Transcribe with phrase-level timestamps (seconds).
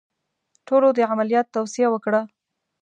[0.67, 2.21] ټولو د عملیات توصیه وکړه.